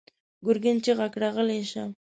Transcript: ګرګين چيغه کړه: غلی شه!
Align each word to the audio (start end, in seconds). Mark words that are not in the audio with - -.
ګرګين 0.45 0.77
چيغه 0.83 1.07
کړه: 1.13 1.29
غلی 1.35 1.61
شه! 1.71 1.83